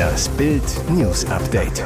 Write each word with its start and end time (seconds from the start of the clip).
Das 0.00 0.30
Bild 0.30 0.64
News 0.88 1.26
Update. 1.26 1.84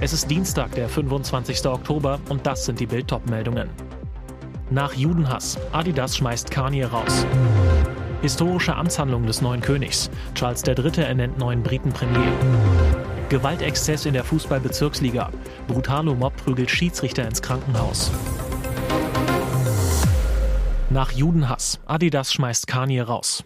Es 0.00 0.14
ist 0.14 0.30
Dienstag, 0.30 0.74
der 0.76 0.88
25. 0.88 1.66
Oktober 1.66 2.18
und 2.30 2.46
das 2.46 2.64
sind 2.64 2.80
die 2.80 2.86
Bild 2.86 3.12
meldungen 3.28 3.68
Nach 4.70 4.94
Judenhass. 4.94 5.58
Adidas 5.70 6.16
schmeißt 6.16 6.50
Kanye 6.50 6.84
raus. 6.84 7.26
Historische 8.22 8.74
Amtshandlung 8.74 9.26
des 9.26 9.42
neuen 9.42 9.60
Königs. 9.60 10.08
Charles 10.34 10.62
III. 10.66 11.02
ernennt 11.02 11.36
neuen 11.36 11.62
Britenpremier. 11.62 12.32
Gewaltexzess 13.28 14.06
in 14.06 14.14
der 14.14 14.24
Fußballbezirksliga. 14.24 15.28
Brutalo 15.68 16.14
Mob 16.14 16.34
prügelt 16.38 16.70
Schiedsrichter 16.70 17.26
ins 17.26 17.42
Krankenhaus. 17.42 18.10
Nach 20.88 21.12
Judenhass. 21.12 21.78
Adidas 21.84 22.32
schmeißt 22.32 22.66
Kanye 22.66 23.02
raus. 23.02 23.44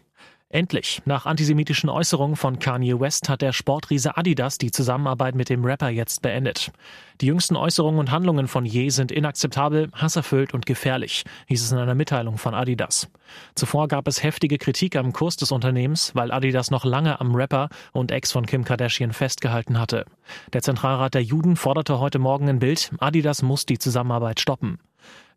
Endlich, 0.51 1.03
nach 1.05 1.27
antisemitischen 1.27 1.91
Äußerungen 1.91 2.35
von 2.35 2.59
Kanye 2.59 2.99
West 2.99 3.29
hat 3.29 3.43
der 3.43 3.53
Sportriese 3.53 4.17
Adidas 4.17 4.57
die 4.57 4.71
Zusammenarbeit 4.71 5.35
mit 5.35 5.51
dem 5.51 5.63
Rapper 5.63 5.91
jetzt 5.91 6.23
beendet. 6.23 6.73
Die 7.21 7.27
jüngsten 7.27 7.55
Äußerungen 7.55 8.01
und 8.01 8.11
Handlungen 8.11 8.49
von 8.49 8.65
Ye 8.65 8.89
sind 8.89 9.13
inakzeptabel, 9.13 9.91
hasserfüllt 9.93 10.55
und 10.55 10.65
gefährlich, 10.65 11.25
hieß 11.49 11.63
es 11.63 11.73
in 11.73 11.77
einer 11.77 11.95
Mitteilung 11.95 12.39
von 12.39 12.55
Adidas. 12.55 13.11
Zuvor 13.57 13.89
gab 13.89 14.09
es 14.09 14.23
heftige 14.23 14.57
Kritik 14.57 14.97
am 14.97 15.13
Kurs 15.13 15.37
des 15.37 15.53
Unternehmens, 15.53 16.15
weil 16.15 16.33
Adidas 16.33 16.71
noch 16.71 16.87
lange 16.87 17.21
am 17.21 17.35
Rapper 17.35 17.69
und 17.93 18.11
Ex 18.11 18.33
von 18.33 18.47
Kim 18.47 18.65
Kardashian 18.65 19.13
festgehalten 19.13 19.79
hatte. 19.79 20.07
Der 20.55 20.63
Zentralrat 20.63 21.13
der 21.13 21.23
Juden 21.23 21.57
forderte 21.57 22.01
heute 22.01 22.19
Morgen 22.19 22.49
in 22.49 22.59
Bild, 22.59 22.91
Adidas 23.01 23.43
muss 23.43 23.67
die 23.67 23.79
Zusammenarbeit 23.79 24.41
stoppen. 24.41 24.79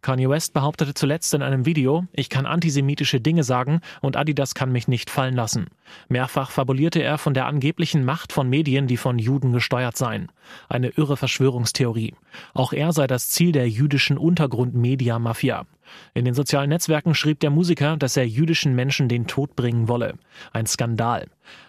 Kanye 0.01 0.29
West 0.29 0.53
behauptete 0.53 0.95
zuletzt 0.95 1.31
in 1.35 1.43
einem 1.43 1.65
Video, 1.65 2.05
ich 2.11 2.29
kann 2.29 2.47
antisemitische 2.47 3.21
Dinge 3.21 3.43
sagen 3.43 3.81
und 4.01 4.17
Adidas 4.17 4.55
kann 4.55 4.71
mich 4.71 4.87
nicht 4.87 5.11
fallen 5.11 5.35
lassen. 5.35 5.67
Mehrfach 6.09 6.49
fabulierte 6.49 7.03
er 7.03 7.19
von 7.19 7.35
der 7.35 7.45
angeblichen 7.45 8.03
Macht 8.03 8.33
von 8.33 8.49
Medien, 8.49 8.87
die 8.87 8.97
von 8.97 9.19
Juden 9.19 9.51
gesteuert 9.51 9.97
seien. 9.97 10.31
Eine 10.69 10.89
irre 10.89 11.17
Verschwörungstheorie. 11.17 12.15
Auch 12.53 12.73
er 12.73 12.93
sei 12.93 13.05
das 13.05 13.29
Ziel 13.29 13.51
der 13.51 13.69
jüdischen 13.69 14.17
Untergrund-Media-Mafia. 14.17 15.65
In 16.13 16.25
den 16.25 16.33
sozialen 16.33 16.69
Netzwerken 16.69 17.13
schrieb 17.13 17.39
der 17.39 17.49
Musiker, 17.49 17.97
dass 17.97 18.17
er 18.17 18.27
jüdischen 18.27 18.75
Menschen 18.75 19.07
den 19.07 19.27
Tod 19.27 19.55
bringen 19.55 19.87
wolle. 19.87 20.15
Ein 20.53 20.65
Skandal. 20.65 21.27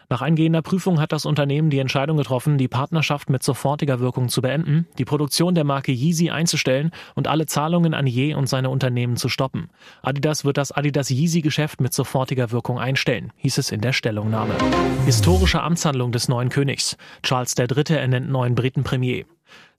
Nach 0.09 0.21
eingehender 0.21 0.61
Prüfung 0.61 1.01
hat 1.01 1.13
das 1.13 1.25
Unternehmen 1.25 1.71
die 1.71 1.79
Entscheidung 1.79 2.19
getroffen, 2.19 2.59
die 2.59 2.69
Partnerschaft 2.69 3.31
mit 3.31 3.43
sofortiger 3.43 3.99
Wirkung 3.99 4.29
zu 4.29 4.43
beenden, 4.43 4.87
die 4.99 5.07
Produktion 5.07 5.55
der 5.55 5.65
Marke 5.65 5.91
Yeezy 5.91 6.29
einzustellen 6.29 6.91
und 7.15 7.29
alle 7.29 7.47
Zahlungen 7.47 7.95
an 7.95 8.07
Ye 8.23 8.35
und 8.35 8.49
seine 8.49 8.71
Unternehmen 8.71 9.17
zu 9.17 9.29
stoppen. 9.29 9.69
Adidas 10.03 10.45
wird 10.45 10.57
das 10.57 10.73
Adidas 10.73 11.11
Yeezy-Geschäft 11.11 11.81
mit 11.81 11.93
sofortiger 11.93 12.51
Wirkung 12.51 12.79
einstellen, 12.79 13.33
hieß 13.37 13.59
es 13.59 13.71
in 13.71 13.81
der 13.81 13.93
Stellungnahme. 13.93 14.55
Historische 15.05 15.63
Amtshandlung 15.63 16.13
des 16.13 16.29
neuen 16.29 16.49
Königs. 16.49 16.97
Charles 17.23 17.55
III. 17.59 17.97
ernennt 17.97 18.31
neuen 18.31 18.55
Britenpremier. 18.55 19.25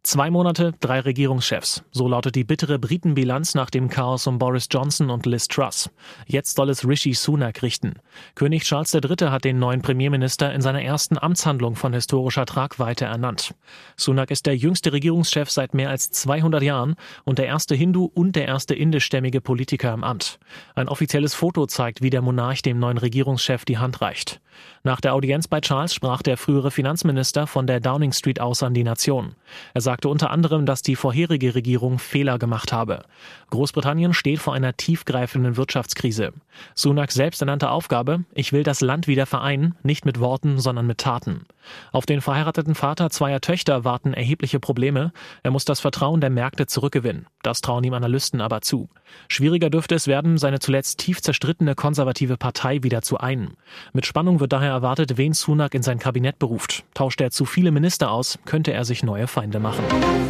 Zwei 0.06 0.30
Monate, 0.30 0.74
drei 0.82 1.00
Regierungschefs. 1.00 1.82
So 1.92 2.10
lautet 2.10 2.36
die 2.36 2.44
bittere 2.44 2.78
Britenbilanz 2.78 3.56
nach 3.56 3.70
dem 3.70 3.88
Chaos 3.88 4.28
um 4.28 4.38
Boris 4.38 4.68
Johnson 4.70 5.10
und 5.10 5.26
Liz 5.26 5.48
Truss. 5.48 5.90
Jetzt 6.28 6.58
soll 6.58 6.70
es 6.70 6.86
Rishi 6.86 7.14
Sunak 7.14 7.62
richten. 7.64 7.94
König 8.36 8.64
Charles 8.64 8.94
III. 8.94 9.30
hat 9.30 9.46
den 9.46 9.60
neuen 9.60 9.82
Premierminister 9.82 10.54
in 10.54 10.60
seiner 10.60 10.82
ersten 10.82 11.18
Amtshandlung 11.18 11.78
von 11.78 11.94
historischer 11.94 12.46
Tragweite 12.46 13.06
ernannt. 13.06 13.56
Sunak 13.96 14.30
ist 14.30 14.46
der 14.46 14.58
jüngste 14.58 14.92
Regierungschef 14.92 15.50
seit 15.50 15.74
mehr 15.74 15.90
als 15.90 16.12
200 16.12 16.62
Jahren 16.62 16.96
und 17.24 17.38
der 17.38 17.46
erste 17.46 17.74
Hindu 17.74 18.12
und 18.14 18.36
der 18.36 18.46
erste 18.46 18.76
indischstämmige 18.76 19.40
Politiker 19.40 19.94
im 19.94 20.04
Amt. 20.04 20.38
Ein 20.76 20.90
offizielles 20.90 21.34
Foto 21.34 21.66
zeigt, 21.66 22.02
wie 22.02 22.10
der 22.10 22.22
Monarch 22.22 22.62
dem 22.62 22.78
neuen 22.78 22.98
Regierungschef 22.98 23.64
die 23.64 23.78
Hand 23.78 24.02
reicht. 24.02 24.42
Nach 24.84 25.00
der 25.00 25.14
Audienz 25.14 25.48
bei 25.48 25.62
Charles 25.62 25.94
sprach 25.94 26.22
der 26.22 26.36
frühere 26.36 26.70
Finanzminister 26.70 27.48
von 27.48 27.66
der 27.68 27.80
Downing 27.80 28.12
Street 28.12 28.42
aus 28.42 28.62
an 28.62 28.74
die 28.74 28.84
Nation. 28.84 29.34
Er 29.74 29.82
sagte 29.82 29.93
unter 30.10 30.32
anderem, 30.32 30.66
dass 30.66 30.82
die 30.82 30.96
vorherige 30.96 31.56
Regierung 31.56 32.00
Fehler 32.00 32.40
gemacht 32.40 32.74
habe. 32.74 33.04
Großbritannien 33.50 34.14
steht 34.14 34.40
vor 34.40 34.54
einer 34.54 34.76
tiefgreifenden 34.76 35.58
Wirtschaftskrise. 35.58 36.34
Sunak 36.76 37.12
selbst 37.12 37.42
ernannte 37.42 37.70
Aufgabe, 37.70 38.26
ich 38.34 38.54
will 38.54 38.64
das 38.64 38.82
Land 38.82 39.08
wieder 39.08 39.26
vereinen, 39.26 39.76
nicht 39.84 40.06
mit 40.06 40.20
Worten, 40.20 40.60
sondern 40.60 40.88
mit 40.88 40.98
Taten. 40.98 41.46
Auf 41.92 42.06
den 42.06 42.22
verheirateten 42.22 42.76
Vater 42.76 43.10
zweier 43.10 43.42
Töchter 43.42 43.84
warten 43.84 44.14
erhebliche 44.14 44.60
Probleme. 44.60 45.12
Er 45.44 45.52
muss 45.52 45.66
das 45.66 45.80
Vertrauen 45.80 46.22
der 46.22 46.30
Märkte 46.30 46.66
zurückgewinnen. 46.66 47.28
Das 47.42 47.62
trauen 47.62 47.84
ihm 47.84 47.94
Analysten 47.94 48.42
aber 48.42 48.62
zu. 48.62 48.90
Schwieriger 49.28 49.70
dürfte 49.70 49.96
es 49.96 50.08
werden, 50.08 50.38
seine 50.38 50.60
zuletzt 50.60 51.00
tief 51.00 51.22
zerstrittene 51.22 51.76
konservative 51.76 52.38
Partei 52.38 52.84
wieder 52.84 53.02
zu 53.02 53.18
einen. 53.18 53.56
Mit 53.94 54.06
Spannung 54.06 54.40
wird 54.40 54.54
daher 54.54 54.72
erwartet, 54.72 55.18
wen 55.18 55.34
Sunak 55.34 55.74
in 55.74 55.84
sein 55.84 56.00
Kabinett 56.00 56.40
beruft. 56.40 56.84
Tauscht 56.94 57.22
er 57.22 57.32
zu 57.32 57.46
viele 57.46 57.72
Minister 57.72 58.12
aus, 58.12 58.40
könnte 58.46 58.74
er 58.74 58.86
sich 58.86 59.04
neue 59.04 59.28
Feinde 59.28 59.60
machen. 59.60 59.83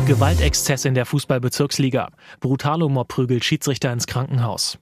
Gewaltexzess 0.06 0.86
in 0.86 0.96
der 0.96 1.06
Fußballbezirksliga. 1.06 2.10
Brutalo 2.40 2.90
Mob 2.90 3.08
prügelt 3.08 3.46
Schiedsrichter 3.46 3.92
ins 3.92 4.06
Krankenhaus. 4.06 4.78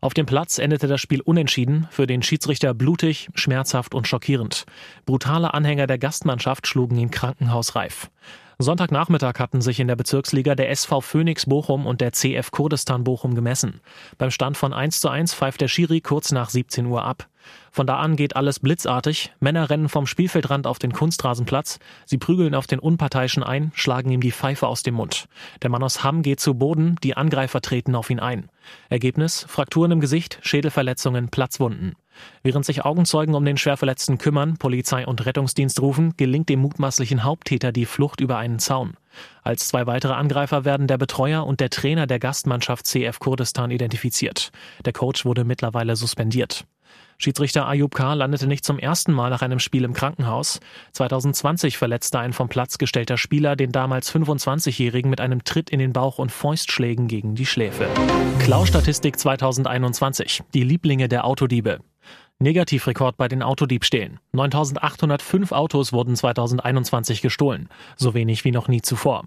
Auf 0.00 0.14
dem 0.14 0.26
Platz 0.26 0.58
endete 0.58 0.86
das 0.86 1.00
Spiel 1.00 1.20
unentschieden, 1.20 1.86
für 1.90 2.06
den 2.06 2.22
Schiedsrichter 2.22 2.72
blutig, 2.72 3.28
schmerzhaft 3.34 3.94
und 3.94 4.08
schockierend. 4.08 4.64
Brutale 5.04 5.52
Anhänger 5.52 5.86
der 5.86 5.98
Gastmannschaft 5.98 6.66
schlugen 6.66 6.96
ihn 6.96 7.10
krankenhausreif. 7.10 8.10
Sonntagnachmittag 8.58 9.38
hatten 9.38 9.62
sich 9.62 9.80
in 9.80 9.88
der 9.88 9.96
Bezirksliga 9.96 10.54
der 10.54 10.70
SV 10.70 11.00
Phoenix 11.00 11.46
Bochum 11.46 11.86
und 11.86 12.02
der 12.02 12.12
CF 12.12 12.50
Kurdistan 12.50 13.04
Bochum 13.04 13.34
gemessen. 13.34 13.80
Beim 14.18 14.30
Stand 14.30 14.58
von 14.58 14.74
1 14.74 15.00
zu 15.00 15.08
1 15.08 15.32
pfeift 15.32 15.62
der 15.62 15.68
Schiri 15.68 16.02
kurz 16.02 16.30
nach 16.30 16.50
17 16.50 16.84
Uhr 16.84 17.02
ab. 17.02 17.29
Von 17.72 17.86
da 17.86 17.98
an 17.98 18.16
geht 18.16 18.36
alles 18.36 18.58
blitzartig. 18.58 19.32
Männer 19.40 19.70
rennen 19.70 19.88
vom 19.88 20.06
Spielfeldrand 20.06 20.66
auf 20.66 20.78
den 20.78 20.92
Kunstrasenplatz. 20.92 21.78
Sie 22.04 22.18
prügeln 22.18 22.54
auf 22.54 22.66
den 22.66 22.78
Unparteiischen 22.78 23.42
ein, 23.42 23.70
schlagen 23.74 24.10
ihm 24.10 24.20
die 24.20 24.32
Pfeife 24.32 24.66
aus 24.66 24.82
dem 24.82 24.94
Mund. 24.94 25.26
Der 25.62 25.70
Mann 25.70 25.82
aus 25.82 26.02
Hamm 26.02 26.22
geht 26.22 26.40
zu 26.40 26.54
Boden, 26.54 26.96
die 27.02 27.16
Angreifer 27.16 27.60
treten 27.60 27.94
auf 27.94 28.10
ihn 28.10 28.20
ein. 28.20 28.50
Ergebnis: 28.88 29.46
Frakturen 29.48 29.92
im 29.92 30.00
Gesicht, 30.00 30.38
Schädelverletzungen, 30.42 31.28
Platzwunden. 31.28 31.94
Während 32.42 32.64
sich 32.64 32.84
Augenzeugen 32.84 33.34
um 33.34 33.44
den 33.44 33.56
Schwerverletzten 33.56 34.18
kümmern, 34.18 34.56
Polizei 34.58 35.06
und 35.06 35.24
Rettungsdienst 35.24 35.80
rufen, 35.80 36.14
gelingt 36.16 36.48
dem 36.48 36.60
mutmaßlichen 36.60 37.24
Haupttäter 37.24 37.72
die 37.72 37.86
Flucht 37.86 38.20
über 38.20 38.36
einen 38.38 38.58
Zaun. 38.58 38.94
Als 39.42 39.68
zwei 39.68 39.86
weitere 39.86 40.12
Angreifer 40.12 40.64
werden 40.64 40.86
der 40.86 40.98
Betreuer 40.98 41.46
und 41.46 41.60
der 41.60 41.70
Trainer 41.70 42.06
der 42.06 42.18
Gastmannschaft 42.18 42.86
CF 42.86 43.18
Kurdistan 43.18 43.70
identifiziert. 43.70 44.50
Der 44.84 44.92
Coach 44.92 45.24
wurde 45.24 45.44
mittlerweile 45.44 45.96
suspendiert. 45.96 46.64
Schiedsrichter 47.18 47.68
Ayub 47.68 47.94
K. 47.94 48.14
landete 48.14 48.46
nicht 48.46 48.64
zum 48.64 48.78
ersten 48.78 49.12
Mal 49.12 49.28
nach 49.28 49.42
einem 49.42 49.58
Spiel 49.58 49.84
im 49.84 49.92
Krankenhaus. 49.92 50.60
2020 50.92 51.76
verletzte 51.76 52.18
ein 52.18 52.32
vom 52.32 52.48
Platz 52.48 52.78
gestellter 52.78 53.18
Spieler 53.18 53.56
den 53.56 53.72
damals 53.72 54.14
25-Jährigen 54.14 55.10
mit 55.10 55.20
einem 55.20 55.44
Tritt 55.44 55.68
in 55.68 55.80
den 55.80 55.92
Bauch 55.92 56.18
und 56.18 56.32
Fäustschlägen 56.32 57.08
gegen 57.08 57.34
die 57.34 57.44
Schläfe. 57.44 57.88
Klaustatistik 58.38 59.18
2021. 59.18 60.42
Die 60.54 60.64
Lieblinge 60.64 61.08
der 61.08 61.26
Autodiebe. 61.26 61.80
Negativrekord 62.42 63.18
bei 63.18 63.28
den 63.28 63.42
Autodiebstählen. 63.42 64.18
9805 64.32 65.52
Autos 65.52 65.92
wurden 65.92 66.16
2021 66.16 67.20
gestohlen, 67.20 67.68
so 67.96 68.14
wenig 68.14 68.46
wie 68.46 68.50
noch 68.50 68.66
nie 68.66 68.80
zuvor. 68.80 69.24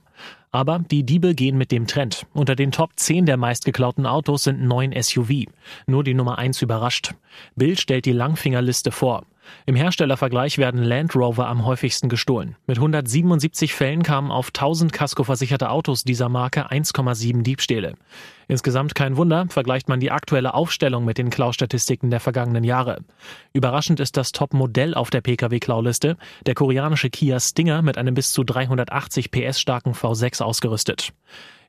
Aber 0.51 0.79
die 0.79 1.03
Diebe 1.03 1.35
gehen 1.35 1.55
mit 1.55 1.71
dem 1.71 1.85
Trend. 1.85 2.25
Unter 2.33 2.55
den 2.55 2.71
Top 2.71 2.93
10 2.95 3.27
der 3.27 3.37
meistgeklauten 3.37 4.07
Autos 4.07 4.45
sind 4.45 4.63
neun 4.63 4.93
SUV. 4.99 5.45
Nur 5.85 6.03
die 6.03 6.15
Nummer 6.15 6.39
1 6.39 6.63
überrascht. 6.63 7.13
Bild 7.55 7.79
stellt 7.79 8.05
die 8.05 8.13
Langfingerliste 8.13 8.91
vor. 8.91 9.27
Im 9.65 9.75
Herstellervergleich 9.75 10.57
werden 10.57 10.81
Land 10.81 11.15
Rover 11.15 11.47
am 11.47 11.65
häufigsten 11.65 12.09
gestohlen. 12.09 12.55
Mit 12.65 12.77
177 12.77 13.73
Fällen 13.73 14.01
kamen 14.01 14.31
auf 14.31 14.47
1000 14.47 14.91
Casco-versicherte 14.91 15.69
Autos 15.69 16.03
dieser 16.03 16.29
Marke 16.29 16.71
1,7 16.71 17.43
Diebstähle. 17.43 17.95
Insgesamt 18.47 18.95
kein 18.95 19.17
Wunder, 19.17 19.45
vergleicht 19.49 19.89
man 19.89 19.99
die 19.99 20.11
aktuelle 20.11 20.53
Aufstellung 20.53 21.05
mit 21.05 21.17
den 21.17 21.29
Klaustatistiken 21.29 22.09
der 22.09 22.19
vergangenen 22.19 22.63
Jahre. 22.63 23.01
Überraschend 23.53 23.99
ist 23.99 24.17
das 24.17 24.31
Top-Modell 24.31 24.93
auf 24.93 25.09
der 25.09 25.21
Pkw-Klauliste, 25.21 26.17
der 26.45 26.55
koreanische 26.55 27.09
Kia 27.09 27.39
Stinger 27.39 27.81
mit 27.81 27.97
einem 27.97 28.13
bis 28.13 28.31
zu 28.31 28.43
380 28.43 29.31
PS 29.31 29.59
starken 29.59 29.93
V6 29.93 30.41
ausgerüstet. 30.41 31.13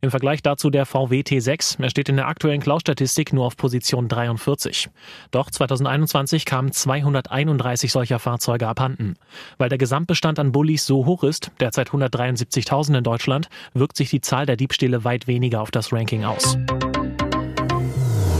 Im 0.04 0.10
Vergleich 0.10 0.42
dazu 0.42 0.68
der 0.68 0.84
VW 0.84 1.22
T6. 1.22 1.82
Er 1.82 1.88
steht 1.88 2.10
in 2.10 2.16
der 2.16 2.28
aktuellen 2.28 2.60
Cloud-Statistik 2.60 3.32
nur 3.32 3.46
auf 3.46 3.56
Position 3.56 4.06
43. 4.06 4.90
Doch 5.30 5.50
2021 5.50 6.44
kamen 6.44 6.72
231 6.72 7.90
solcher 7.90 8.18
Fahrzeuge 8.18 8.68
abhanden. 8.68 9.14
Weil 9.56 9.70
der 9.70 9.78
Gesamtbestand 9.78 10.38
an 10.38 10.52
Bullis 10.52 10.84
so 10.84 11.06
hoch 11.06 11.24
ist, 11.24 11.52
derzeit 11.58 11.88
173.000 11.88 12.98
in 12.98 13.04
Deutschland, 13.04 13.48
wirkt 13.72 13.96
sich 13.96 14.10
die 14.10 14.20
Zahl 14.20 14.44
der 14.44 14.58
Diebstähle 14.58 15.04
weit 15.04 15.26
weniger 15.26 15.62
auf 15.62 15.70
das 15.70 15.90
Ranking 15.90 16.24
aus. 16.24 16.58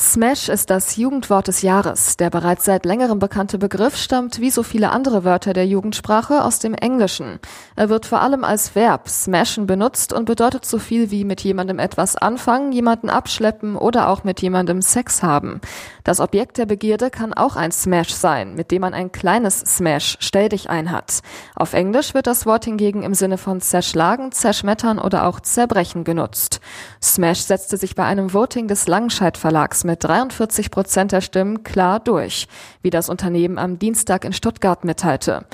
Smash 0.00 0.48
ist 0.48 0.70
das 0.70 0.94
Jugendwort 0.94 1.48
des 1.48 1.62
Jahres. 1.62 2.16
Der 2.16 2.30
bereits 2.30 2.64
seit 2.64 2.84
längerem 2.84 3.18
bekannte 3.18 3.58
Begriff 3.58 3.96
stammt 3.96 4.38
wie 4.40 4.52
so 4.52 4.62
viele 4.62 4.90
andere 4.90 5.24
Wörter 5.24 5.52
der 5.54 5.66
Jugendsprache 5.66 6.44
aus 6.44 6.60
dem 6.60 6.74
Englischen. 6.74 7.40
Er 7.74 7.88
wird 7.88 8.06
vor 8.06 8.22
allem 8.22 8.44
als 8.44 8.76
Verb 8.76 9.08
smashen 9.08 9.66
benutzt 9.66 10.12
und 10.12 10.26
bedeutet 10.26 10.64
so 10.64 10.78
viel 10.78 11.10
wie 11.10 11.24
mit 11.24 11.40
jemandem 11.40 11.80
etwas 11.80 12.14
anfangen, 12.14 12.70
jemanden 12.70 13.10
abschleppen 13.10 13.74
oder 13.74 14.08
auch 14.08 14.22
mit 14.22 14.40
jemandem 14.40 14.82
Sex 14.82 15.24
haben. 15.24 15.60
Das 16.04 16.20
Objekt 16.20 16.58
der 16.58 16.66
Begierde 16.66 17.10
kann 17.10 17.34
auch 17.34 17.56
ein 17.56 17.72
Smash 17.72 18.14
sein, 18.14 18.54
mit 18.54 18.70
dem 18.70 18.82
man 18.82 18.94
ein 18.94 19.10
kleines 19.10 19.58
Smash, 19.58 20.16
stell 20.20 20.48
dich 20.48 20.70
ein 20.70 20.92
hat. 20.92 21.22
Auf 21.56 21.72
Englisch 21.72 22.14
wird 22.14 22.28
das 22.28 22.46
Wort 22.46 22.66
hingegen 22.66 23.02
im 23.02 23.14
Sinne 23.14 23.36
von 23.36 23.60
zerschlagen, 23.60 24.30
zerschmettern 24.30 25.00
oder 25.00 25.26
auch 25.26 25.40
zerbrechen 25.40 26.04
genutzt. 26.04 26.60
Smash 27.02 27.40
setzte 27.40 27.76
sich 27.76 27.96
bei 27.96 28.04
einem 28.04 28.32
Voting 28.32 28.68
des 28.68 28.86
Langenscheidt 28.86 29.36
Verlags 29.36 29.87
mit 29.88 30.04
43 30.04 30.70
Prozent 30.70 31.10
der 31.10 31.20
Stimmen 31.20 31.64
klar 31.64 31.98
durch, 31.98 32.46
wie 32.82 32.90
das 32.90 33.08
Unternehmen 33.08 33.58
am 33.58 33.80
Dienstag 33.80 34.24
in 34.24 34.32
Stuttgart 34.32 34.84
mitteilte. 34.84 35.46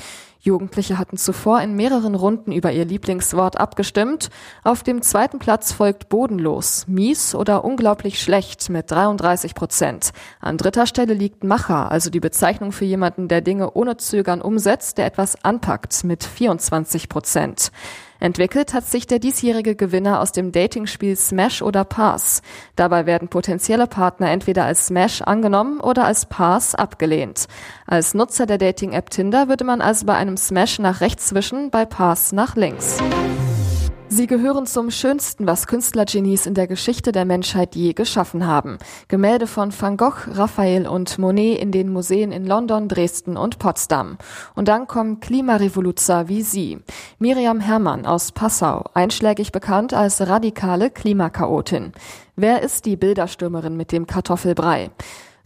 Jugendliche 0.45 0.99
hatten 0.99 1.17
zuvor 1.17 1.63
in 1.63 1.75
mehreren 1.75 2.15
Runden 2.15 2.53
über 2.53 2.71
ihr 2.71 2.85
Lieblingswort 2.85 3.59
abgestimmt. 3.59 4.29
Auf 4.63 4.83
dem 4.83 5.01
zweiten 5.01 5.39
Platz 5.39 5.73
folgt 5.73 6.11
bodenlos, 6.11 6.85
mies 6.87 7.35
oder 7.35 7.65
unglaublich 7.65 8.21
schlecht 8.21 8.69
mit 8.69 8.91
33 8.91 9.55
Prozent. 9.55 10.11
An 10.41 10.59
dritter 10.59 10.87
Stelle 10.87 11.15
liegt 11.15 11.45
Macher, 11.45 11.91
also 11.91 12.11
die 12.11 12.21
Bezeichnung 12.21 12.73
für 12.73 12.85
jemanden, 12.85 13.29
der 13.29 13.41
Dinge 13.41 13.73
ohne 13.73 13.97
Zögern 13.97 14.43
umsetzt, 14.43 14.99
der 14.99 15.07
etwas 15.07 15.43
anpackt 15.43 16.05
mit 16.05 16.25
24 16.25 17.09
Prozent. 17.09 17.73
Entwickelt 18.25 18.73
hat 18.73 18.87
sich 18.87 19.07
der 19.07 19.19
diesjährige 19.19 19.75
Gewinner 19.75 20.19
aus 20.19 20.33
dem 20.33 20.51
Datingspiel 20.51 21.15
Smash 21.15 21.61
oder 21.61 21.85
Pass. 21.85 22.41
Dabei 22.75 23.05
werden 23.05 23.29
potenzielle 23.29 23.87
Partner 23.87 24.31
entweder 24.31 24.65
als 24.65 24.87
Smash 24.87 25.21
angenommen 25.21 25.79
oder 25.79 26.07
als 26.07 26.25
Pass 26.25 26.75
abgelehnt. 26.75 27.49
Als 27.87 28.15
Nutzer 28.15 28.47
der 28.47 28.57
Dating-App 28.57 29.11
Tinder 29.11 29.49
würde 29.49 29.65
man 29.65 29.83
also 29.83 30.07
bei 30.07 30.15
einem 30.15 30.39
Smash 30.39 30.79
nach 30.79 31.03
rechts 31.03 31.27
zwischen, 31.27 31.69
bei 31.69 31.85
Pass 31.85 32.33
nach 32.33 32.57
links. 32.57 32.97
Sie 34.17 34.29
gehören 34.29 34.65
zum 34.65 34.93
Schönsten, 34.93 35.45
was 35.45 35.67
Künstlergenies 35.67 36.47
in 36.47 36.55
der 36.55 36.69
Geschichte 36.69 37.11
der 37.11 37.25
Menschheit 37.25 37.75
je 37.75 37.95
geschaffen 37.95 38.47
haben. 38.47 38.79
Gemälde 39.09 39.49
von 39.49 39.73
Van 39.77 39.97
Gogh, 39.97 40.29
Raphael 40.31 40.87
und 40.87 41.19
Monet 41.19 41.59
in 41.59 41.73
den 41.73 41.93
Museen 41.93 42.31
in 42.31 42.47
London, 42.47 42.87
Dresden 42.87 43.37
und 43.37 43.59
Potsdam. 43.59 44.17
Und 44.55 44.69
dann 44.69 44.87
kommen 44.87 45.19
Klimarevoluzer 45.19 46.29
wie 46.29 46.43
Sie. 46.43 46.79
Miriam 47.19 47.59
Herrmann 47.59 48.07
aus 48.07 48.31
Passau, 48.31 48.85
einschlägig 48.95 49.51
bekannt 49.51 49.95
als 49.95 50.21
radikale 50.21 50.91
Klimakaotin. 50.91 51.91
Wer 52.37 52.63
ist 52.63 52.87
die 52.87 52.95
Bilderstürmerin 52.95 53.77
mit 53.77 53.91
dem 53.91 54.07
Kartoffelbrei? 54.07 54.93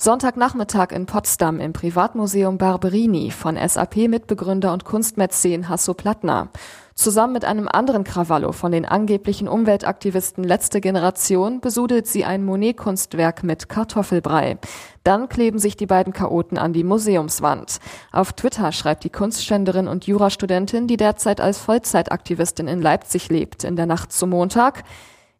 Sonntagnachmittag 0.00 0.92
in 0.92 1.06
Potsdam 1.06 1.58
im 1.58 1.72
Privatmuseum 1.72 2.56
Barberini 2.56 3.32
von 3.32 3.56
SAP-Mitbegründer 3.56 4.72
und 4.72 4.84
Kunstmäzen 4.84 5.68
Hasso 5.68 5.92
Plattner. 5.92 6.50
Zusammen 6.98 7.32
mit 7.32 7.44
einem 7.44 7.68
anderen 7.68 8.02
Krawallo 8.02 8.50
von 8.50 8.72
den 8.72 8.84
angeblichen 8.84 9.46
Umweltaktivisten 9.46 10.42
letzte 10.42 10.80
Generation 10.80 11.60
besudelt 11.60 12.08
sie 12.08 12.24
ein 12.24 12.44
Monet-Kunstwerk 12.44 13.44
mit 13.44 13.68
Kartoffelbrei. 13.68 14.58
Dann 15.04 15.28
kleben 15.28 15.60
sich 15.60 15.76
die 15.76 15.86
beiden 15.86 16.12
Chaoten 16.12 16.58
an 16.58 16.72
die 16.72 16.82
Museumswand. 16.82 17.78
Auf 18.10 18.32
Twitter 18.32 18.72
schreibt 18.72 19.04
die 19.04 19.10
Kunstständerin 19.10 19.86
und 19.86 20.08
Jurastudentin, 20.08 20.88
die 20.88 20.96
derzeit 20.96 21.40
als 21.40 21.58
Vollzeitaktivistin 21.58 22.66
in 22.66 22.82
Leipzig 22.82 23.28
lebt, 23.28 23.62
in 23.62 23.76
der 23.76 23.86
Nacht 23.86 24.12
zum 24.12 24.30
Montag, 24.30 24.82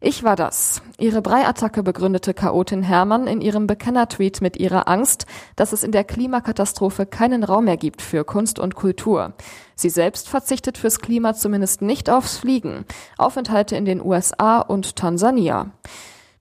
ich 0.01 0.23
war 0.23 0.37
das. 0.37 0.81
Ihre 0.97 1.21
Breiattacke 1.21 1.83
begründete 1.83 2.33
Chaotin 2.33 2.83
Hermann 2.83 3.27
in 3.27 3.41
ihrem 3.41 3.67
Bekennertweet 3.67 4.39
mit 4.39 4.57
ihrer 4.57 4.87
Angst, 4.87 5.25
dass 5.57 5.73
es 5.73 5.83
in 5.83 5.91
der 5.91 6.05
Klimakatastrophe 6.05 7.05
keinen 7.05 7.43
Raum 7.43 7.65
mehr 7.65 7.75
gibt 7.75 8.01
für 8.01 8.23
Kunst 8.23 8.59
und 8.59 8.75
Kultur. 8.75 9.33
Sie 9.75 9.89
selbst 9.89 10.29
verzichtet 10.29 10.77
fürs 10.77 10.99
Klima 10.99 11.33
zumindest 11.33 11.81
nicht 11.81 12.09
aufs 12.09 12.37
Fliegen. 12.37 12.85
Aufenthalte 13.17 13.75
in 13.75 13.83
den 13.83 14.01
USA 14.01 14.59
und 14.59 14.95
Tansania. 14.95 15.71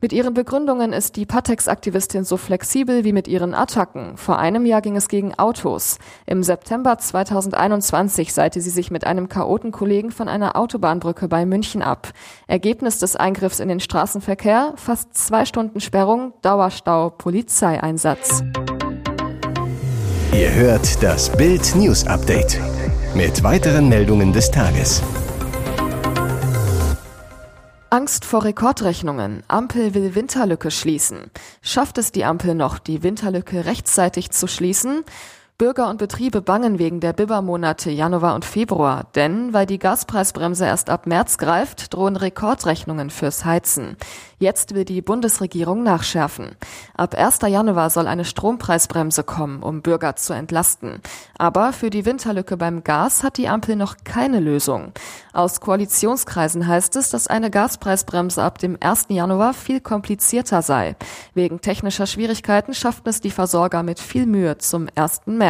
Mit 0.01 0.13
ihren 0.13 0.33
Begründungen 0.33 0.93
ist 0.93 1.17
die 1.17 1.27
Patex-Aktivistin 1.27 2.23
so 2.23 2.37
flexibel 2.37 3.03
wie 3.03 3.13
mit 3.13 3.27
ihren 3.27 3.53
Attacken. 3.53 4.17
Vor 4.17 4.39
einem 4.39 4.65
Jahr 4.65 4.81
ging 4.81 4.95
es 4.95 5.09
gegen 5.09 5.35
Autos. 5.37 5.99
Im 6.25 6.45
September 6.45 6.99
2021 6.99 8.33
seite 8.33 8.61
sie 8.61 8.71
sich 8.71 8.93
mit 8.93 9.05
einem 9.05 9.29
Chaotenkollegen 9.29 10.13
von 10.13 10.29
einer 10.29 10.55
Autobahnbrücke 10.55 11.27
bei 11.27 11.45
München 11.47 11.83
ab. 11.83 12.13
Ergebnis 12.47 13.01
des 13.01 13.17
Eingriffs 13.17 13.59
in 13.59 13.67
den 13.67 13.81
Straßenverkehr, 13.81 14.75
fast 14.77 15.15
zwei 15.15 15.45
Stunden 15.45 15.81
Sperrung, 15.81 16.33
Dauerstau, 16.43 17.11
Polizeieinsatz. 17.11 18.45
Ihr 20.33 20.55
hört 20.55 21.03
das 21.03 21.29
Bild 21.37 21.75
News 21.75 22.07
Update 22.07 22.61
mit 23.17 23.43
weiteren 23.43 23.89
Meldungen 23.89 24.33
des 24.33 24.49
Tages. 24.53 25.03
Angst 27.91 28.27
vor 28.27 28.45
Rekordrechnungen. 28.45 29.43
Ampel 29.49 29.95
will 29.95 30.15
Winterlücke 30.15 30.71
schließen. 30.71 31.31
Schafft 31.63 31.97
es 31.97 32.13
die 32.13 32.27
Ampel 32.27 32.55
noch, 32.55 32.79
die 32.79 33.03
Winterlücke 33.03 33.65
rechtzeitig 33.65 34.31
zu 34.31 34.47
schließen? 34.47 35.05
Bürger 35.59 35.89
und 35.89 35.97
Betriebe 35.97 36.41
bangen 36.41 36.79
wegen 36.79 37.01
der 37.01 37.13
Bibermonate 37.13 37.91
Januar 37.91 38.37
und 38.37 38.45
Februar, 38.45 39.09
denn 39.17 39.53
weil 39.53 39.67
die 39.67 39.81
Gaspreisbremse 39.81 40.65
erst 40.65 40.89
ab 40.89 41.09
März 41.09 41.37
greift, 41.37 41.93
drohen 41.93 42.15
Rekordrechnungen 42.15 43.11
fürs 43.11 43.45
Heizen. 43.45 43.97
Jetzt 44.39 44.77
will 44.77 44.85
die 44.85 45.03
Bundesregierung 45.03 45.83
nachschärfen. 45.83 46.55
Ab 46.97 47.17
1. 47.17 47.41
Januar 47.49 47.91
soll 47.91 48.07
eine 48.07 48.25
Strompreisbremse 48.25 49.25
kommen, 49.25 49.65
um 49.65 49.83
Bürger 49.83 50.15
zu 50.15 50.33
entlasten. 50.33 51.01
Aber 51.39 51.73
für 51.73 51.91
die 51.91 52.05
Winterlücke 52.05 52.57
beim 52.57 52.85
Gas 52.85 53.25
hat 53.25 53.37
die 53.37 53.49
Ampel 53.49 53.75
noch 53.75 53.97
keine 54.05 54.39
Lösung. 54.39 54.93
Aus 55.33 55.61
Koalitionskreisen 55.61 56.69
heißt 56.69 56.95
es, 56.95 57.11
dass 57.11 57.27
eine 57.27 57.51
Gaspreisbremse 57.51 58.41
ab 58.45 58.59
dem 58.59 58.79
1. 58.79 59.07
Januar 59.09 59.55
viel 59.55 59.81
komplizierter 59.81 60.63
sei. 60.63 60.95
Wegen 61.35 61.61
technischer 61.61 62.07
Schwierigkeiten 62.07 62.75
schafften 62.75 63.09
es 63.09 63.21
die 63.21 63.33
Versorger 63.33 63.83
mit 63.83 63.99
viel 63.99 64.27
Mühe 64.27 64.57
zum 64.59 64.87
1. 64.95 65.23
März. 65.27 65.48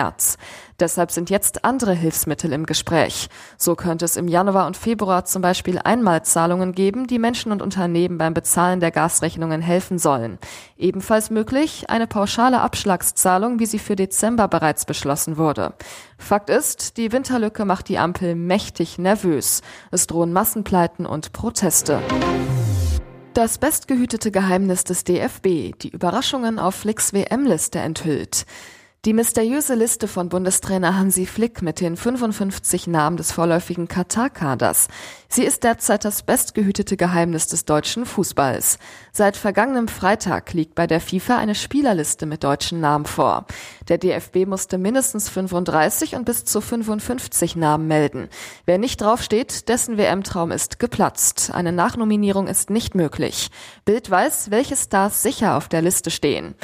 Deshalb 0.80 1.10
sind 1.10 1.28
jetzt 1.28 1.64
andere 1.64 1.92
Hilfsmittel 1.92 2.52
im 2.52 2.64
Gespräch. 2.64 3.28
So 3.56 3.74
könnte 3.74 4.04
es 4.04 4.16
im 4.16 4.28
Januar 4.28 4.68
und 4.68 4.76
Februar 4.76 5.24
zum 5.24 5.42
Beispiel 5.42 5.80
Einmalzahlungen 5.82 6.72
geben, 6.72 7.08
die 7.08 7.18
Menschen 7.18 7.50
und 7.50 7.62
Unternehmen 7.62 8.16
beim 8.16 8.32
Bezahlen 8.32 8.78
der 8.78 8.92
Gasrechnungen 8.92 9.60
helfen 9.60 9.98
sollen. 9.98 10.38
Ebenfalls 10.76 11.30
möglich 11.30 11.90
eine 11.90 12.06
pauschale 12.06 12.60
Abschlagszahlung, 12.60 13.58
wie 13.58 13.66
sie 13.66 13.80
für 13.80 13.96
Dezember 13.96 14.46
bereits 14.46 14.84
beschlossen 14.84 15.36
wurde. 15.36 15.74
Fakt 16.16 16.48
ist, 16.48 16.96
die 16.96 17.10
Winterlücke 17.10 17.64
macht 17.64 17.88
die 17.88 17.98
Ampel 17.98 18.36
mächtig 18.36 18.98
nervös. 18.98 19.62
Es 19.90 20.06
drohen 20.06 20.32
Massenpleiten 20.32 21.06
und 21.06 21.32
Proteste. 21.32 22.00
Das 23.34 23.58
bestgehütete 23.58 24.32
Geheimnis 24.32 24.82
des 24.82 25.04
DFB, 25.04 25.72
die 25.80 25.90
Überraschungen 25.90 26.58
auf 26.58 26.74
Flicks 26.74 27.12
WM-Liste 27.12 27.78
enthüllt. 27.78 28.46
Die 29.08 29.14
mysteriöse 29.14 29.74
Liste 29.74 30.06
von 30.06 30.28
Bundestrainer 30.28 30.98
Hansi 30.98 31.24
Flick 31.24 31.62
mit 31.62 31.80
den 31.80 31.96
55 31.96 32.88
Namen 32.88 33.16
des 33.16 33.32
vorläufigen 33.32 33.88
Katar-Kaders. 33.88 34.88
Sie 35.30 35.44
ist 35.44 35.64
derzeit 35.64 36.04
das 36.04 36.22
bestgehütete 36.22 36.98
Geheimnis 36.98 37.46
des 37.46 37.64
deutschen 37.64 38.04
Fußballs. 38.04 38.78
Seit 39.10 39.38
vergangenem 39.38 39.88
Freitag 39.88 40.52
liegt 40.52 40.74
bei 40.74 40.86
der 40.86 41.00
FIFA 41.00 41.38
eine 41.38 41.54
Spielerliste 41.54 42.26
mit 42.26 42.44
deutschen 42.44 42.80
Namen 42.80 43.06
vor. 43.06 43.46
Der 43.88 43.96
DFB 43.96 44.44
musste 44.44 44.76
mindestens 44.76 45.30
35 45.30 46.14
und 46.14 46.26
bis 46.26 46.44
zu 46.44 46.60
55 46.60 47.56
Namen 47.56 47.86
melden. 47.86 48.28
Wer 48.66 48.76
nicht 48.76 49.00
draufsteht, 49.00 49.70
dessen 49.70 49.96
WM-Traum 49.96 50.50
ist 50.50 50.78
geplatzt. 50.78 51.50
Eine 51.54 51.72
Nachnominierung 51.72 52.46
ist 52.46 52.68
nicht 52.68 52.94
möglich. 52.94 53.50
Bild 53.86 54.10
weiß, 54.10 54.50
welche 54.50 54.76
Stars 54.76 55.22
sicher 55.22 55.56
auf 55.56 55.70
der 55.70 55.80
Liste 55.80 56.10
stehen. 56.10 56.54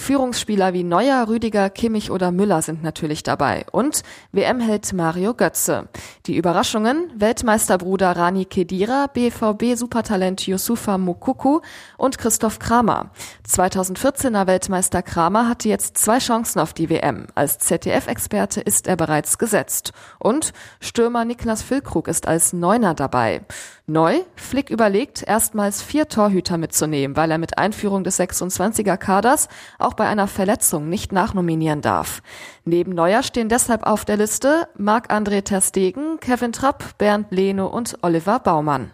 Führungsspieler 0.00 0.72
wie 0.72 0.82
Neuer, 0.82 1.28
Rüdiger, 1.28 1.68
Kimmich 1.68 2.10
oder 2.10 2.32
Müller 2.32 2.62
sind 2.62 2.82
natürlich 2.82 3.22
dabei. 3.22 3.66
Und 3.70 4.02
WM-Held 4.32 4.94
Mario 4.94 5.34
Götze. 5.34 5.88
Die 6.24 6.36
Überraschungen, 6.36 7.12
Weltmeisterbruder 7.14 8.16
Rani 8.16 8.46
Kedira, 8.46 9.08
BVB-Supertalent 9.12 10.46
Yusufa 10.46 10.96
Mukuku 10.96 11.60
und 11.98 12.16
Christoph 12.16 12.58
Kramer. 12.58 13.10
2014er 13.46 14.46
Weltmeister 14.46 15.02
Kramer 15.02 15.48
hatte 15.48 15.68
jetzt 15.68 15.98
zwei 15.98 16.18
Chancen 16.18 16.60
auf 16.60 16.72
die 16.72 16.88
WM. 16.88 17.26
Als 17.34 17.58
ZDF-Experte 17.58 18.62
ist 18.62 18.88
er 18.88 18.96
bereits 18.96 19.36
gesetzt. 19.36 19.92
Und 20.18 20.54
Stürmer 20.80 21.26
Niklas 21.26 21.62
Füllkrug 21.62 22.08
ist 22.08 22.26
als 22.26 22.54
Neuner 22.54 22.94
dabei. 22.94 23.42
Neu, 23.90 24.20
Flick 24.36 24.70
überlegt, 24.70 25.24
erstmals 25.26 25.82
vier 25.82 26.08
Torhüter 26.08 26.58
mitzunehmen, 26.58 27.16
weil 27.16 27.30
er 27.32 27.38
mit 27.38 27.58
Einführung 27.58 28.04
des 28.04 28.20
26er 28.20 28.96
Kaders 28.96 29.48
auch 29.80 29.94
bei 29.94 30.06
einer 30.06 30.28
Verletzung 30.28 30.88
nicht 30.88 31.10
nachnominieren 31.10 31.80
darf. 31.80 32.22
Neben 32.64 32.92
Neuer 32.92 33.24
stehen 33.24 33.48
deshalb 33.48 33.84
auf 33.84 34.04
der 34.04 34.16
Liste 34.16 34.68
Marc-André 34.78 35.42
Terstegen, 35.42 36.20
Kevin 36.20 36.52
Trapp, 36.52 36.98
Bernd 36.98 37.26
Leno 37.30 37.66
und 37.66 37.98
Oliver 38.02 38.38
Baumann. 38.38 38.92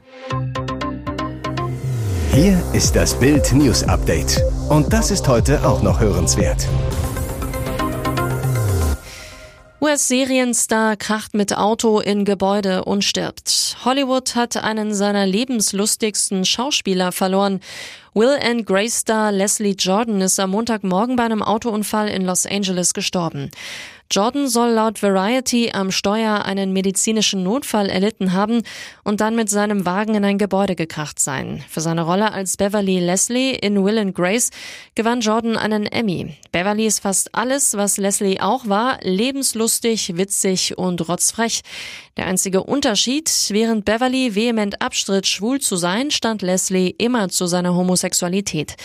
Hier 2.33 2.59
ist 2.73 2.97
das 2.97 3.19
Bild 3.19 3.53
News 3.53 3.83
Update. 3.85 4.43
Und 4.71 4.93
das 4.95 5.11
ist 5.11 5.29
heute 5.29 5.67
auch 5.67 5.83
noch 5.83 6.01
hörenswert. 6.01 6.67
US-Serienstar 9.87 10.97
kracht 10.97 11.33
mit 11.33 11.57
Auto 11.57 12.01
in 12.01 12.25
Gebäude 12.25 12.85
und 12.85 13.05
stirbt. 13.05 13.77
Hollywood 13.85 14.35
hat 14.35 14.57
einen 14.57 14.93
seiner 14.93 15.27
lebenslustigsten 15.27 16.45
Schauspieler 16.45 17.13
verloren. 17.13 17.61
Will 18.13 18.37
and 18.43 18.67
Grace 18.67 18.97
Star 18.97 19.31
Leslie 19.31 19.77
Jordan 19.79 20.21
ist 20.21 20.41
am 20.41 20.51
Montagmorgen 20.51 21.15
bei 21.15 21.23
einem 21.23 21.41
Autounfall 21.41 22.09
in 22.09 22.25
Los 22.25 22.47
Angeles 22.47 22.95
gestorben. 22.95 23.53
Jordan 24.11 24.47
soll 24.49 24.71
laut 24.71 25.03
Variety 25.03 25.71
am 25.73 25.91
Steuer 25.91 26.45
einen 26.45 26.73
medizinischen 26.73 27.43
Notfall 27.43 27.89
erlitten 27.89 28.33
haben 28.33 28.63
und 29.03 29.21
dann 29.21 29.35
mit 29.35 29.51
seinem 29.51 29.85
Wagen 29.85 30.15
in 30.15 30.25
ein 30.25 30.39
Gebäude 30.39 30.77
gekracht 30.77 31.19
sein. 31.19 31.65
Für 31.69 31.81
seine 31.81 32.03
Rolle 32.03 32.33
als 32.33 32.57
Beverly 32.57 33.01
Leslie 33.01 33.53
in 33.55 33.85
Will 33.85 33.99
and 33.99 34.15
Grace 34.15 34.51
gewann 34.95 35.21
Jordan 35.21 35.57
einen 35.57 35.87
Emmy. 35.87 36.37
Beverly 36.53 36.87
ist 36.87 37.01
fast 37.01 37.35
alles, 37.35 37.77
was 37.77 37.99
Leslie 37.99 38.41
auch 38.41 38.69
war, 38.69 38.99
lebenslustig, 39.03 40.17
witzig 40.17 40.79
und 40.79 41.09
rotzfrech. 41.09 41.63
Der 42.17 42.27
einzige 42.27 42.63
Unterschied, 42.63 43.31
während 43.51 43.85
Beverly 43.85 44.35
vehement 44.35 44.81
abstritt, 44.81 45.27
schwul 45.27 45.61
zu 45.61 45.77
sein, 45.77 46.11
stand 46.11 46.41
Leslie 46.41 46.95
immer 46.97 47.29
zu 47.29 47.47
seiner 47.47 47.75
Homosexualität. 47.75 48.77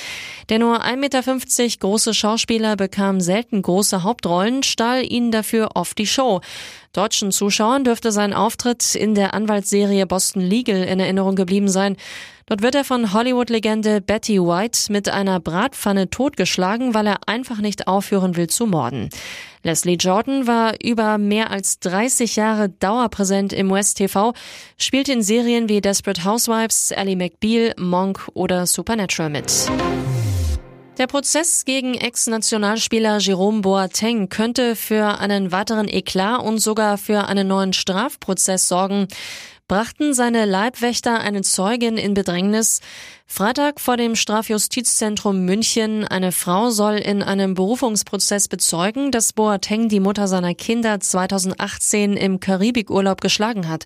Der 0.50 0.60
nur 0.60 0.84
1,50 0.84 0.98
Meter 0.98 1.78
große 1.80 2.14
Schauspieler 2.14 2.76
bekam 2.76 3.22
selten 3.22 3.62
große 3.62 4.04
Hauptrollen, 4.04 4.64
stahl 4.64 5.06
ihnen 5.12 5.32
dafür 5.32 5.72
oft 5.76 5.98
die 5.98 6.08
Show. 6.08 6.42
Deutschen 6.94 7.32
Zuschauern 7.32 7.84
dürfte 7.84 8.12
sein 8.12 8.34
Auftritt 8.34 8.96
in 8.96 9.16
der 9.16 9.34
Anwaltsserie 9.34 10.06
Boston 10.06 10.42
Legal 10.42 10.84
in 10.84 11.00
Erinnerung 11.00 11.36
geblieben 11.36 11.70
sein. 11.70 11.96
Dort 12.48 12.62
wird 12.64 12.76
er 12.76 12.84
von 12.84 13.14
Hollywood-Legende 13.14 14.02
Betty 14.02 14.38
White 14.38 14.92
mit 14.92 15.08
einer 15.08 15.40
Bratpfanne 15.40 16.10
totgeschlagen, 16.10 16.94
weil 16.94 17.08
er 17.08 17.20
einfach 17.26 17.60
nicht 17.60 17.88
aufhören 17.88 18.36
will 18.36 18.48
zu 18.48 18.66
morden. 18.66 19.10
Leslie 19.64 19.96
Jordan 19.96 20.48
war 20.48 20.74
über 20.84 21.18
mehr 21.18 21.52
als 21.52 21.80
30 21.80 22.36
Jahre 22.36 22.68
dauerpräsent 22.68 23.54
im 23.54 23.72
US-TV, 23.72 24.34
spielt 24.78 25.08
in 25.08 25.22
Serien 25.22 25.70
wie 25.70 25.80
Desperate 25.80 26.26
Housewives, 26.26 26.92
Ellie 26.92 27.16
McBeal, 27.16 27.74
Monk 27.78 28.28
oder 28.34 28.66
Supernatural 28.66 29.30
mit. 29.30 29.72
Der 30.98 31.08
Prozess 31.08 31.64
gegen 31.64 31.94
Ex-Nationalspieler 31.94 33.20
Jerome 33.20 33.62
Boateng 33.62 34.28
könnte 34.28 34.76
für 34.76 35.20
einen 35.20 35.52
weiteren 35.52 35.88
Eklat 35.88 36.42
und 36.44 36.60
sogar 36.60 36.98
für 36.98 37.26
einen 37.28 37.48
neuen 37.48 37.72
Strafprozess 37.72 38.68
sorgen. 38.68 39.08
Brachten 39.70 40.14
seine 40.14 40.44
Leibwächter 40.44 41.22
eine 41.22 41.44
Zeugin 41.44 41.96
in 41.96 42.14
Bedrängnis? 42.14 42.82
Freitag 43.26 43.80
vor 43.80 43.96
dem 43.96 44.18
Strafjustizzentrum 44.18 45.46
München. 45.46 46.04
Eine 46.04 46.34
Frau 46.34 46.72
soll 46.72 46.96
in 46.96 47.24
einem 47.24 47.54
Berufungsprozess 47.54 48.50
bezeugen, 48.50 49.12
dass 49.12 49.32
Boateng 49.32 49.88
die 49.88 50.02
Mutter 50.02 50.28
seiner 50.28 50.54
Kinder 50.56 51.00
2018 51.00 52.18
im 52.18 52.42
Karibikurlaub 52.42 53.22
geschlagen 53.22 53.70
hat. 53.70 53.86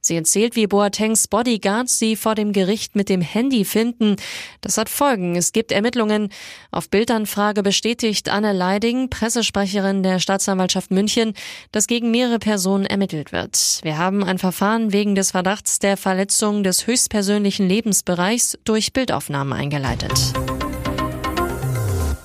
Sie 0.00 0.16
erzählt, 0.16 0.56
wie 0.56 0.66
Boatengs 0.66 1.28
Bodyguards 1.28 1.98
sie 1.98 2.16
vor 2.16 2.34
dem 2.34 2.52
Gericht 2.52 2.96
mit 2.96 3.08
dem 3.08 3.20
Handy 3.20 3.64
finden. 3.64 4.16
Das 4.60 4.78
hat 4.78 4.88
Folgen. 4.88 5.36
Es 5.36 5.52
gibt 5.52 5.72
Ermittlungen. 5.72 6.30
Auf 6.70 6.88
Bildanfrage 6.88 7.62
bestätigt 7.62 8.28
Anne 8.28 8.52
Leiding, 8.52 9.10
Pressesprecherin 9.10 10.02
der 10.02 10.18
Staatsanwaltschaft 10.18 10.90
München, 10.90 11.34
dass 11.72 11.86
gegen 11.86 12.10
mehrere 12.10 12.38
Personen 12.38 12.86
ermittelt 12.86 13.32
wird. 13.32 13.80
Wir 13.82 13.98
haben 13.98 14.24
ein 14.24 14.38
Verfahren 14.38 14.92
wegen 14.92 15.14
des 15.14 15.32
Verdachts 15.32 15.78
der 15.78 15.96
Verletzung 15.96 16.62
des 16.62 16.86
höchstpersönlichen 16.86 17.68
Lebensbereichs 17.68 18.58
durch 18.64 18.92
Bildaufnahmen 18.92 19.52
eingeleitet. 19.52 20.32